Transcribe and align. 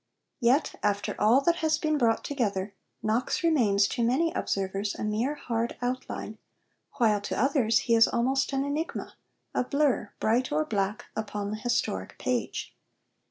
Yet, 0.39 0.73
after 0.81 1.15
all 1.21 1.41
that 1.41 1.57
has 1.57 1.77
been 1.77 1.99
brought 1.99 2.23
together, 2.23 2.73
Knox 3.03 3.43
remains 3.43 3.87
to 3.89 4.03
many 4.03 4.33
observers 4.33 4.95
a 4.95 5.03
mere 5.03 5.35
hard 5.35 5.77
outline, 5.79 6.39
while 6.97 7.21
to 7.21 7.39
others 7.39 7.81
he 7.81 7.93
is 7.93 8.07
almost 8.07 8.51
an 8.51 8.63
enigma 8.65 9.15
a 9.53 9.63
blur, 9.63 10.11
bright 10.19 10.51
or 10.51 10.65
black, 10.65 11.05
upon 11.15 11.51
the 11.51 11.57
historic 11.57 12.17
page. 12.17 12.75